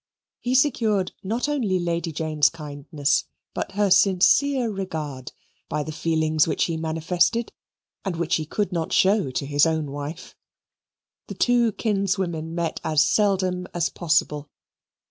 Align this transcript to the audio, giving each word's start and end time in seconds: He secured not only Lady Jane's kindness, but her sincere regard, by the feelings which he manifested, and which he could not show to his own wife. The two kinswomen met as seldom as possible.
He 0.39 0.55
secured 0.55 1.11
not 1.21 1.47
only 1.47 1.77
Lady 1.77 2.11
Jane's 2.11 2.49
kindness, 2.49 3.25
but 3.53 3.73
her 3.73 3.91
sincere 3.91 4.71
regard, 4.71 5.31
by 5.69 5.83
the 5.83 5.91
feelings 5.91 6.47
which 6.47 6.63
he 6.65 6.75
manifested, 6.75 7.53
and 8.03 8.15
which 8.15 8.37
he 8.37 8.47
could 8.47 8.71
not 8.71 8.91
show 8.93 9.29
to 9.29 9.45
his 9.45 9.67
own 9.67 9.91
wife. 9.91 10.35
The 11.27 11.35
two 11.35 11.73
kinswomen 11.73 12.55
met 12.55 12.79
as 12.83 13.05
seldom 13.05 13.67
as 13.75 13.89
possible. 13.89 14.49